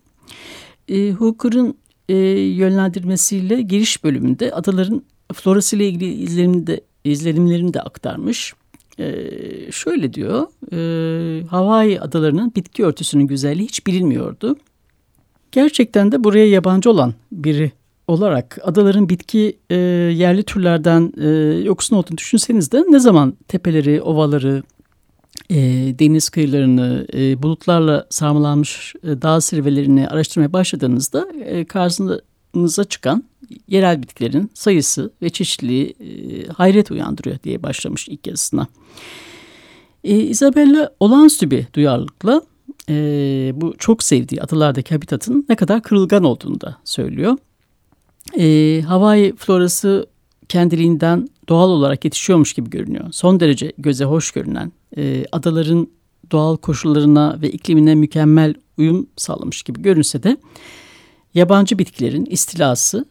E, 0.88 1.12
Hooker'ın 1.12 1.78
e, 2.10 2.16
yönlendirmesiyle 2.40 3.62
giriş 3.62 4.04
bölümünde 4.04 4.52
adaların 4.52 5.04
florası 5.34 5.76
ile 5.76 5.88
ilgili 5.88 6.14
izlenimde, 6.14 6.82
izlenimlerini 7.04 7.74
de 7.74 7.82
aktarmış. 7.82 8.54
E, 9.00 9.16
şöyle 9.72 10.14
diyor, 10.14 10.48
e, 10.74 11.48
Hawaii 11.48 12.00
adalarının 12.00 12.52
bitki 12.56 12.86
örtüsünün 12.86 13.28
güzelliği 13.28 13.68
hiç 13.68 13.88
bilinmiyordu. 13.88 14.56
Gerçekten 15.52 16.12
de 16.12 16.24
buraya 16.24 16.50
yabancı 16.50 16.90
olan 16.90 17.14
biri 17.32 17.72
olarak 18.08 18.58
adaların 18.64 19.10
bitki 19.10 19.58
e, 19.70 19.76
yerli 20.16 20.44
türlerden 20.44 21.14
e, 21.22 21.28
yoksun 21.64 21.96
olduğunu 21.96 22.18
düşünseniz 22.18 22.72
de 22.72 22.84
ne 22.90 23.00
zaman 23.00 23.34
tepeleri, 23.48 24.02
ovaları, 24.02 24.64
e, 25.50 25.56
deniz 26.00 26.30
kıyılarını, 26.30 27.08
e, 27.14 27.44
bulutlarla 27.44 28.08
sarmalanmış 28.10 28.96
e, 29.04 29.22
dağ 29.22 29.40
zirvelerini 29.40 30.08
araştırmaya 30.08 30.54
başladığınızda 30.54 31.28
e, 31.46 31.66
karşınıza 31.66 32.84
çıkan 32.84 33.24
yerel 33.68 34.02
bitkilerin 34.02 34.52
sayısı 34.54 35.12
ve 35.22 35.30
çeşitliliği 35.30 35.96
e, 36.00 36.48
hayret 36.48 36.92
uyandırıyor 36.92 37.40
diye 37.44 37.64
başlamış 37.64 38.08
ilk 38.08 38.28
yazısına. 38.28 38.68
E, 40.04 40.18
Isabella 40.20 40.92
olağanüstü 41.00 41.52
bir 41.52 41.66
duyarlılıkla 41.74 42.42
e, 42.90 42.94
bu 43.56 43.76
çok 43.78 44.04
sevdiği 44.04 44.42
adalardaki 44.42 44.96
habitatın 44.96 45.46
ne 45.50 45.56
kadar 45.56 45.82
kırılgan 45.82 46.24
olduğunu 46.24 46.62
da 46.62 46.78
söylüyor. 46.84 47.38
E, 48.38 48.82
Hawaii 48.82 49.36
florası 49.36 50.08
kendiliğinden 50.50 51.28
doğal 51.50 51.70
olarak 51.70 52.06
yetişiyormuş 52.06 52.54
gibi 52.54 52.70
görünüyor. 52.70 53.06
Son 53.12 53.40
derece 53.40 53.74
göze 53.78 54.06
hoş 54.06 54.32
görünen, 54.32 54.72
e, 54.98 55.26
adaların 55.32 55.88
doğal 56.32 56.58
koşullarına 56.58 57.42
ve 57.42 57.52
iklimine 57.52 57.96
mükemmel 57.96 58.54
uyum 58.78 59.08
sağlamış 59.18 59.64
gibi 59.64 59.82
görünse 59.82 60.24
de 60.24 60.38
yabancı 61.34 61.80
bitkilerin 61.80 62.26
istilası 62.26 63.06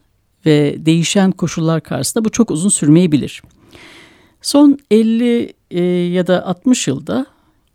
ve 0.45 0.85
değişen 0.85 1.31
koşullar 1.31 1.81
karşısında 1.81 2.25
bu 2.25 2.29
çok 2.29 2.51
uzun 2.51 2.69
sürmeyebilir. 2.69 3.41
Son 4.41 4.77
50 4.91 5.53
e, 5.71 5.81
ya 5.83 6.27
da 6.27 6.45
60 6.45 6.87
yılda 6.87 7.25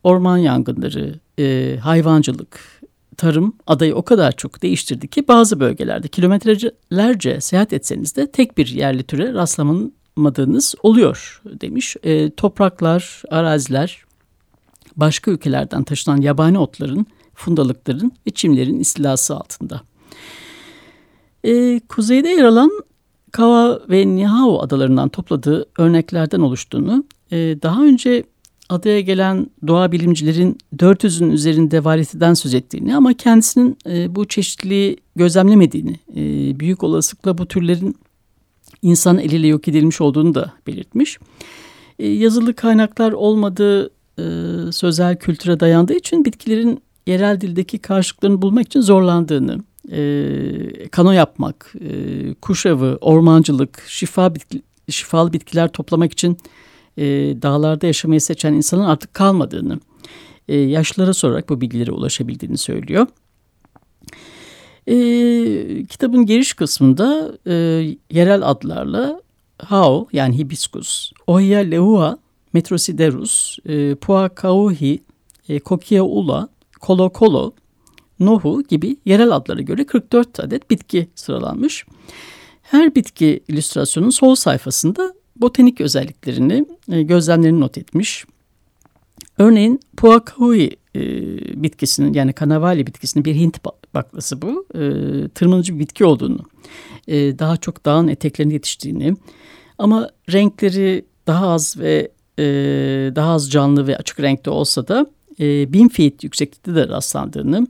orman 0.04 0.38
yangınları, 0.38 1.20
e, 1.38 1.76
hayvancılık, 1.82 2.80
tarım 3.16 3.54
adayı 3.66 3.94
o 3.94 4.02
kadar 4.02 4.32
çok 4.32 4.62
değiştirdi 4.62 5.08
ki 5.08 5.28
bazı 5.28 5.60
bölgelerde 5.60 6.08
kilometrelerce 6.08 7.40
seyahat 7.40 7.72
etseniz 7.72 8.16
de 8.16 8.30
tek 8.30 8.58
bir 8.58 8.66
yerli 8.66 9.02
türe 9.02 9.34
rastlamadığınız 10.14 10.74
oluyor 10.82 11.42
demiş. 11.44 11.96
E, 12.02 12.30
topraklar, 12.30 13.22
araziler 13.30 14.04
başka 14.96 15.30
ülkelerden 15.30 15.82
taşınan 15.82 16.20
yabani 16.20 16.58
otların, 16.58 17.06
fundalıkların 17.34 18.12
ve 18.26 18.30
çimlerin 18.30 18.80
istilası 18.80 19.36
altında. 19.36 19.80
E, 21.44 21.80
kuzeyde 21.88 22.28
yer 22.28 22.44
alan 22.44 22.70
Kava 23.32 23.80
ve 23.90 24.06
Nihao 24.06 24.62
adalarından 24.62 25.08
topladığı 25.08 25.66
örneklerden 25.78 26.40
oluştuğunu, 26.40 27.04
e, 27.32 27.36
daha 27.36 27.82
önce 27.82 28.24
adaya 28.68 29.00
gelen 29.00 29.46
doğa 29.66 29.92
bilimcilerin 29.92 30.58
400'ün 30.76 31.30
üzerinde 31.30 31.84
variteden 31.84 32.34
söz 32.34 32.54
ettiğini 32.54 32.96
ama 32.96 33.12
kendisinin 33.14 33.76
e, 33.86 34.14
bu 34.14 34.28
çeşitliliği 34.28 34.96
gözlemlemediğini, 35.16 35.96
e, 36.16 36.20
büyük 36.60 36.82
olasılıkla 36.82 37.38
bu 37.38 37.46
türlerin 37.46 37.96
insan 38.84 39.18
eliyle 39.18 39.46
yok 39.46 39.68
edilmiş 39.68 40.00
olduğunu 40.00 40.34
da 40.34 40.52
belirtmiş. 40.66 41.18
E, 41.98 42.08
yazılı 42.08 42.54
kaynaklar 42.54 43.12
olmadığı 43.12 43.90
e, 44.18 44.24
sözel 44.72 45.16
kültüre 45.16 45.60
dayandığı 45.60 45.94
için 45.94 46.24
bitkilerin 46.24 46.82
yerel 47.06 47.40
dildeki 47.40 47.78
karşılıklarını 47.78 48.42
bulmak 48.42 48.66
için 48.66 48.80
zorlandığını, 48.80 49.58
e, 49.92 50.88
kano 50.88 51.10
yapmak, 51.10 51.74
e, 51.80 52.34
kuş 52.34 52.66
avı, 52.66 52.98
ormancılık, 53.00 53.84
şifa 53.88 54.34
bitki, 54.34 54.62
şifalı 54.88 55.32
bitkiler 55.32 55.68
toplamak 55.68 56.12
için 56.12 56.38
e, 56.96 57.04
dağlarda 57.42 57.86
yaşamayı 57.86 58.20
seçen 58.20 58.52
insanın 58.52 58.84
artık 58.84 59.14
kalmadığını, 59.14 59.80
e, 60.48 60.56
yaşlılara 60.56 61.14
sorarak 61.14 61.48
bu 61.48 61.60
bilgilere 61.60 61.92
ulaşabildiğini 61.92 62.58
söylüyor. 62.58 63.06
E, 64.86 64.94
kitabın 65.84 66.26
giriş 66.26 66.52
kısmında 66.52 67.38
e, 67.46 67.52
yerel 68.10 68.50
adlarla 68.50 69.20
Hao 69.58 70.08
yani 70.12 70.38
hibiskus, 70.38 71.12
Ohia 71.26 71.60
lehua, 71.60 72.18
Metrosiderus, 72.52 73.58
e, 73.66 73.94
Puakauhi, 73.94 75.02
e, 75.48 75.58
Kokiaula, 75.58 76.48
Kolo 76.80 77.10
Kolo, 77.10 77.52
Nohu 78.20 78.62
gibi 78.62 78.96
yerel 79.04 79.30
adlara 79.30 79.60
göre 79.60 79.84
44 79.84 80.40
adet 80.40 80.70
bitki 80.70 81.08
sıralanmış. 81.14 81.86
Her 82.62 82.94
bitki 82.94 83.40
illüstrasyonun 83.48 84.10
sol 84.10 84.34
sayfasında 84.34 85.14
botanik 85.36 85.80
özelliklerini, 85.80 86.66
e, 86.92 87.02
gözlemlerini 87.02 87.60
not 87.60 87.78
etmiş. 87.78 88.24
Örneğin 89.38 89.80
Puakhui 89.96 90.76
e, 90.96 91.02
bitkisinin 91.62 92.12
yani 92.14 92.32
kanavali 92.32 92.86
bitkisinin 92.86 93.24
bir 93.24 93.34
Hint 93.34 93.64
baklası 93.94 94.42
bu. 94.42 94.66
E, 94.74 94.78
tırmanıcı 95.28 95.74
bir 95.74 95.78
bitki 95.78 96.04
olduğunu, 96.04 96.40
e, 97.08 97.38
daha 97.38 97.56
çok 97.56 97.84
dağın 97.84 98.08
eteklerinde 98.08 98.54
yetiştiğini 98.54 99.16
ama 99.78 100.10
renkleri 100.32 101.04
daha 101.26 101.48
az 101.48 101.76
ve 101.78 102.08
e, 102.38 102.44
daha 103.16 103.32
az 103.32 103.50
canlı 103.50 103.86
ve 103.86 103.96
açık 103.96 104.20
renkte 104.20 104.50
olsa 104.50 104.88
da 104.88 105.06
e, 105.40 105.72
bin 105.72 105.88
feet 105.88 106.24
yükseklikte 106.24 106.74
de 106.74 106.88
rastlandığını, 106.88 107.66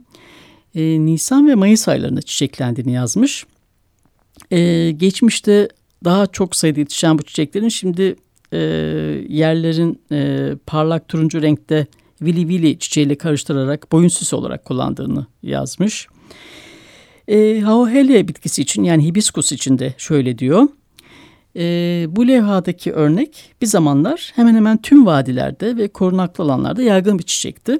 e, 0.75 0.81
Nisan 1.05 1.47
ve 1.47 1.55
Mayıs 1.55 1.87
aylarında 1.87 2.21
çiçeklendiğini 2.21 2.91
yazmış. 2.91 3.45
E, 4.51 4.91
geçmişte 4.91 5.69
daha 6.03 6.27
çok 6.27 6.55
sayıda 6.55 6.79
yetişen 6.79 7.19
bu 7.19 7.23
çiçeklerin 7.23 7.69
şimdi 7.69 8.15
e, 8.51 8.57
yerlerin 9.29 10.01
e, 10.11 10.51
parlak 10.65 11.07
turuncu 11.07 11.41
renkte 11.41 11.87
vili 12.21 12.47
vili 12.47 12.79
çiçeğiyle 12.79 13.15
karıştırarak 13.15 13.91
boyun 13.91 14.07
süsü 14.07 14.35
olarak 14.35 14.65
kullandığını 14.65 15.25
yazmış. 15.43 16.07
E, 17.27 17.59
Hauhelia 17.59 18.27
bitkisi 18.27 18.61
için 18.61 18.83
yani 18.83 19.05
hibiskus 19.05 19.51
için 19.51 19.79
de 19.79 19.93
şöyle 19.97 20.37
diyor. 20.37 20.67
E, 21.55 22.05
bu 22.09 22.27
levhadaki 22.27 22.93
örnek 22.93 23.55
bir 23.61 23.67
zamanlar 23.67 24.31
hemen 24.35 24.55
hemen 24.55 24.81
tüm 24.81 25.05
vadilerde 25.05 25.77
ve 25.77 25.87
korunaklı 25.87 26.43
alanlarda 26.43 26.81
yaygın 26.81 27.19
bir 27.19 27.23
çiçekti. 27.23 27.79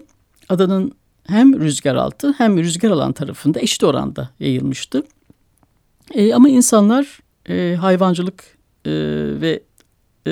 Adanın 0.49 0.91
hem 1.27 1.60
rüzgar 1.60 1.95
altı 1.95 2.34
hem 2.38 2.58
rüzgar 2.58 2.91
alan 2.91 3.13
tarafında 3.13 3.60
eşit 3.60 3.84
oranda 3.84 4.29
yayılmıştı. 4.39 5.03
E, 6.13 6.34
ama 6.34 6.49
insanlar 6.49 7.19
e, 7.49 7.75
hayvancılık 7.75 8.43
e, 8.86 8.91
ve 9.41 9.63
e, 10.27 10.31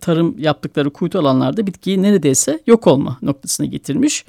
tarım 0.00 0.38
yaptıkları 0.38 0.90
kuytu 0.90 1.18
alanlarda 1.18 1.66
bitkiyi 1.66 2.02
neredeyse 2.02 2.60
yok 2.66 2.86
olma 2.86 3.18
noktasına 3.22 3.66
getirmiş. 3.66 4.24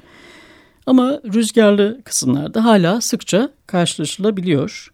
Ama 0.88 1.20
rüzgarlı 1.34 2.00
kısımlarda 2.04 2.64
hala 2.64 3.00
sıkça 3.00 3.50
karşılaşılabiliyor. 3.66 4.92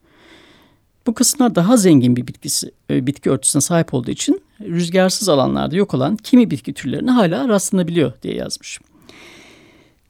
Bu 1.07 1.15
kısımlar 1.15 1.55
daha 1.55 1.77
zengin 1.77 2.17
bir 2.17 2.27
bitkisi, 2.27 2.71
e, 2.91 3.07
bitki 3.07 3.31
örtüsüne 3.31 3.61
sahip 3.61 3.95
olduğu 3.95 4.11
için 4.11 4.43
rüzgarsız 4.61 5.29
alanlarda 5.29 5.77
yok 5.77 5.95
olan 5.95 6.17
kimi 6.17 6.51
bitki 6.51 6.73
türlerine 6.73 7.11
hala 7.11 7.49
rastlanabiliyor 7.49 8.13
diye 8.23 8.35
yazmış. 8.35 8.81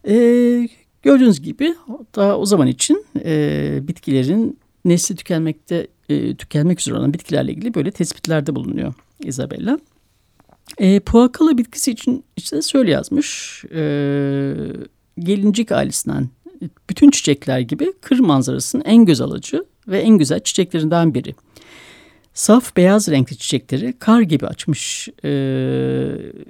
Ee, 0.09 0.69
gördüğünüz 1.03 1.41
gibi 1.41 1.75
daha 2.17 2.39
o 2.39 2.47
zaman 2.47 2.67
için 2.67 3.07
e, 3.25 3.79
bitkilerin 3.83 4.59
nesli 4.85 5.17
tükenmekte 5.17 5.87
e, 6.09 6.35
tükenmek 6.35 6.81
üzere 6.81 6.95
olan 6.95 7.13
bitkilerle 7.15 7.53
ilgili 7.53 7.75
böyle 7.75 7.91
tespitlerde 7.91 8.55
bulunuyor 8.55 8.95
Isabella. 9.25 9.79
E, 10.79 11.01
Puakala 11.01 11.59
bitkisi 11.59 11.91
için 11.91 12.25
işte 12.37 12.63
şöyle 12.63 12.91
yazmış. 12.91 13.65
E, 13.75 13.83
gelincik 15.19 15.73
ailesinden 15.73 16.29
bütün 16.91 17.11
çiçekler 17.11 17.61
gibi 17.61 17.93
kır 18.01 18.19
manzarasının 18.19 18.85
en 18.85 19.05
göz 19.05 19.21
alıcı 19.21 19.65
ve 19.89 19.99
en 19.99 20.19
güzel 20.19 20.41
çiçeklerinden 20.41 21.15
biri. 21.15 21.35
Saf 22.35 22.77
beyaz 22.77 23.09
renkli 23.09 23.39
çiçekleri 23.39 23.93
kar 23.99 24.21
gibi 24.21 24.47
açmış 24.47 25.09
e, 25.25 25.31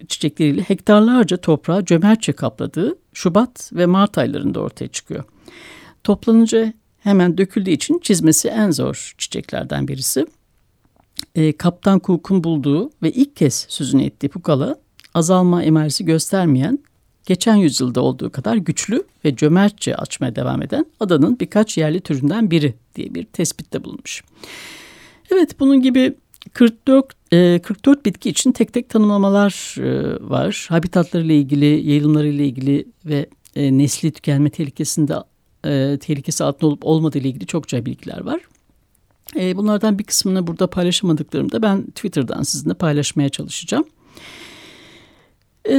çiçekleriyle 0.09 0.63
hektarlarca 0.63 1.37
toprağı 1.37 1.85
cömertçe 1.85 2.33
kapladığı 2.33 2.99
Şubat 3.13 3.71
ve 3.73 3.87
Mart 3.87 4.19
aylarında 4.19 4.61
ortaya 4.61 4.89
çıkıyor. 4.89 5.25
Toplanınca 6.05 6.73
hemen 6.99 7.39
döküldüğü 7.39 7.71
için 7.71 7.99
çizmesi 7.99 8.49
en 8.49 8.71
zor 8.71 9.15
çiçeklerden 9.19 9.89
birisi. 9.89 10.27
E, 11.35 11.53
Kaptan 11.53 12.01
Cook'un 12.05 12.45
bulduğu 12.45 12.91
ve 13.03 13.13
ilk 13.13 13.37
kez 13.37 13.67
sözünü 13.69 14.03
ettiği 14.05 14.29
pukala 14.29 14.77
azalma 15.15 15.63
emaresi 15.63 16.05
göstermeyen 16.05 16.79
geçen 17.27 17.57
yüzyılda 17.57 18.01
olduğu 18.01 18.31
kadar 18.31 18.57
güçlü 18.57 19.05
ve 19.25 19.37
cömertçe 19.37 19.97
açmaya 19.97 20.37
devam 20.37 20.63
eden 20.63 20.87
adanın 21.01 21.41
birkaç 21.41 21.79
yerli 21.79 22.01
türünden 22.01 22.51
biri 22.51 22.75
diye 22.97 23.15
bir 23.15 23.25
tespitte 23.25 23.85
bulunmuş. 23.85 24.25
Evet 25.31 25.61
bunun 25.61 25.83
gibi 25.83 26.15
44, 26.53 27.07
e, 27.33 27.61
44 27.63 28.07
bitki 28.07 28.31
için 28.31 28.53
tek 28.53 28.73
tek 28.73 28.89
tanımlamalar 28.89 29.77
e, 29.79 30.19
var. 30.31 30.67
Habitatları 30.69 31.25
ile 31.25 31.37
ilgili, 31.37 31.89
yayılımları 31.91 32.29
ile 32.29 32.47
ilgili 32.47 32.85
ve 33.05 33.27
e, 33.57 33.79
nesli 33.79 34.13
tükenme 34.13 34.51
tehlikesinde 34.51 35.15
e, 35.65 35.99
tehlikesi 35.99 36.45
altında 36.45 36.67
olup 36.67 36.87
olmadığı 36.87 37.19
ile 37.19 37.29
ilgili 37.29 37.47
çokça 37.47 37.87
bilgiler 37.87 38.21
var. 38.21 38.41
E, 39.37 39.57
bunlardan 39.57 39.99
bir 39.99 40.05
kısmını 40.05 40.47
burada 40.47 40.67
paylaşamadıklarımı 40.67 41.53
da 41.53 41.63
ben 41.63 41.87
Twitter'dan 41.87 42.43
sizinle 42.43 42.75
paylaşmaya 42.75 43.29
çalışacağım. 43.29 43.85
E, 45.69 45.77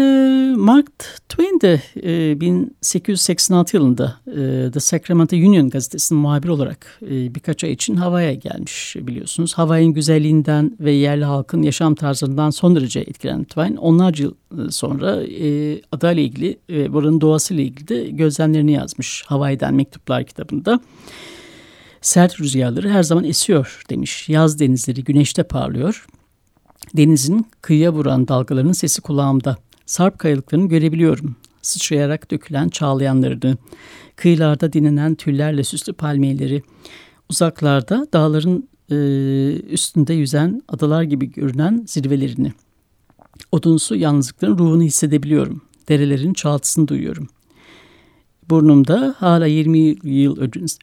Mark 0.57 0.87
Twain 1.29 1.61
de 1.61 1.81
e, 2.03 2.41
1886 2.41 3.77
yılında 3.77 4.17
e, 4.27 4.71
The 4.71 4.79
Sacramento 4.79 5.35
Union 5.35 5.69
gazetesinin 5.69 6.21
muhabir 6.21 6.49
olarak 6.49 6.99
e, 7.01 7.35
birkaç 7.35 7.63
ay 7.63 7.71
için 7.71 7.95
Hawaii'ye 7.95 8.35
gelmiş 8.35 8.95
biliyorsunuz. 8.99 9.53
Hawaii'nin 9.53 9.93
güzelliğinden 9.93 10.77
ve 10.79 10.91
yerli 10.91 11.25
halkın 11.25 11.61
yaşam 11.61 11.95
tarzından 11.95 12.49
son 12.49 12.75
derece 12.75 12.99
etkilenen 12.99 13.43
Twain 13.43 13.75
onlarca 13.75 14.23
yıl 14.23 14.33
e, 14.67 14.71
sonra 14.71 15.23
e, 15.23 15.81
adayla 15.91 16.23
ilgili 16.23 16.59
ve 16.69 16.93
buranın 16.93 17.21
doğasıyla 17.21 17.63
ilgili 17.63 17.87
de 17.87 18.09
gözlemlerini 18.09 18.71
yazmış 18.71 19.23
Hawaii'den 19.27 19.73
Mektuplar 19.73 20.25
kitabında. 20.25 20.79
Sert 22.01 22.39
rüzgarları 22.39 22.89
her 22.89 23.03
zaman 23.03 23.23
esiyor 23.23 23.83
demiş. 23.89 24.29
Yaz 24.29 24.59
denizleri 24.59 25.03
güneşte 25.03 25.43
parlıyor. 25.43 26.05
Denizin 26.97 27.47
kıyıya 27.61 27.93
vuran 27.93 28.27
dalgalarının 28.27 28.71
sesi 28.71 29.01
kulağımda. 29.01 29.57
Sarp 29.85 30.19
kayalıklarını 30.19 30.69
görebiliyorum. 30.69 31.35
Sıçrayarak 31.61 32.31
dökülen 32.31 32.69
çağlayanlarını, 32.69 33.57
kıyılarda 34.15 34.73
dinlenen 34.73 35.15
tüllerle 35.15 35.63
süslü 35.63 35.93
palmiyeleri, 35.93 36.63
uzaklarda 37.29 38.07
dağların 38.13 38.69
e, 38.91 38.95
üstünde 39.69 40.13
yüzen 40.13 40.61
adalar 40.67 41.03
gibi 41.03 41.31
görünen 41.31 41.83
zirvelerini. 41.87 42.53
Odunsu 43.51 43.95
yalnızlıkların 43.95 44.57
ruhunu 44.57 44.83
hissedebiliyorum. 44.83 45.61
Derelerin 45.89 46.33
çaltısını 46.33 46.87
duyuyorum. 46.87 47.27
Burnumda 48.49 49.15
hala 49.17 49.45
20 49.45 49.79
yıl 50.03 50.37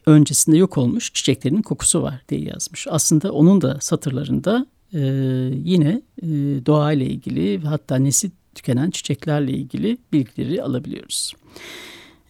öncesinde 0.05 0.57
yok 0.57 0.77
olmuş 0.77 1.13
çiçeklerin 1.13 1.61
kokusu 1.61 2.01
var 2.01 2.21
diye 2.29 2.41
yazmış. 2.41 2.87
Aslında 2.89 3.31
onun 3.31 3.61
da 3.61 3.77
satırlarında 3.81 4.65
e, 4.93 4.99
yine 5.63 6.01
e, 6.21 6.27
doğa 6.65 6.93
ile 6.93 7.05
ilgili 7.05 7.59
hatta 7.59 7.95
nesil 7.95 8.29
tükenen 8.55 8.91
çiçeklerle 8.91 9.51
ilgili 9.51 9.97
bilgileri 10.13 10.63
alabiliyoruz. 10.63 11.33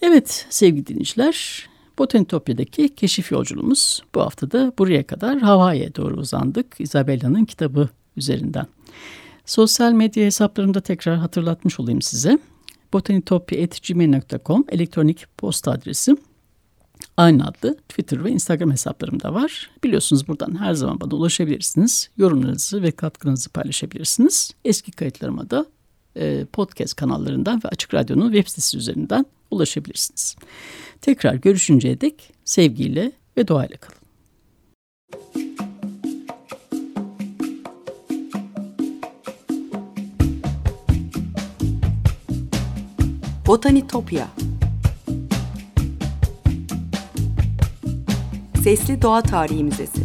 Evet 0.02 0.46
sevgili 0.50 0.88
dinleyiciler 0.88 1.68
Botanitopya'daki 1.98 2.96
keşif 2.96 3.32
yolculuğumuz 3.32 4.04
bu 4.16 4.22
hafta 4.22 4.52
da 4.52 4.74
buraya 4.78 5.08
kadar 5.08 5.40
Hawaii'ye 5.40 5.96
doğru 5.96 6.18
uzandık 6.18 6.76
Isabella'nın 6.80 7.46
kitabı 7.46 7.90
üzerinden. 8.18 8.66
Sosyal 9.46 9.92
medya 9.92 10.26
hesaplarımda 10.26 10.82
tekrar 10.82 11.18
hatırlatmış 11.18 11.80
olayım 11.80 12.02
size. 12.02 12.40
botanitopya.gmail.com 12.94 14.66
elektronik 14.70 15.26
posta 15.38 15.72
adresim. 15.72 16.18
Aynı 17.18 17.48
adlı 17.48 17.78
Twitter 17.90 18.24
ve 18.24 18.32
Instagram 18.32 18.72
hesaplarımda 18.72 19.34
var. 19.34 19.70
Biliyorsunuz 19.84 20.28
buradan 20.28 20.60
her 20.60 20.74
zaman 20.74 21.00
bana 21.00 21.16
ulaşabilirsiniz. 21.16 22.10
Yorumlarınızı 22.18 22.82
ve 22.82 22.92
katkınızı 22.92 23.50
paylaşabilirsiniz. 23.50 24.52
Eski 24.66 24.92
kayıtlarıma 24.92 25.50
da 25.50 25.66
e, 26.16 26.46
podcast 26.46 26.96
kanallarından 26.96 27.62
ve 27.64 27.68
Açık 27.68 27.94
Radyo'nun 27.94 28.32
web 28.32 28.48
sitesi 28.48 28.78
üzerinden 28.78 29.26
ulaşabilirsiniz. 29.52 30.36
Tekrar 31.02 31.34
görüşünceye 31.34 32.02
dek 32.02 32.34
sevgiyle 32.46 33.12
ve 33.38 33.48
doğayla 33.48 33.78
kalın. 33.78 34.04
Botanitopya 43.48 44.28
Sesli 48.64 49.02
Doğa 49.02 49.22
Tarihi 49.22 49.64
Müzesi 49.64 50.04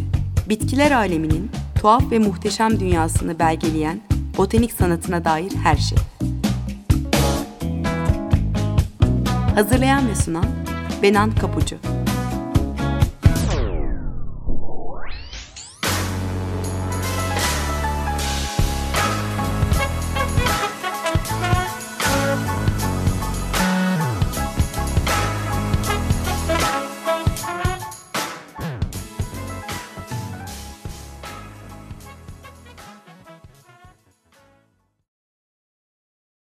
Bitkiler 0.49 0.91
aleminin 0.91 1.51
tuhaf 1.81 2.11
ve 2.11 2.19
muhteşem 2.19 2.79
dünyasını 2.79 3.39
belgeleyen 3.39 4.08
botanik 4.39 4.71
sanatına 4.71 5.25
dair 5.25 5.51
her 5.63 5.75
şey. 5.75 5.97
Hazırlayan 9.55 10.09
ve 10.09 10.15
sunan 10.15 10.45
Benan 11.03 11.35
Kapucu 11.35 11.77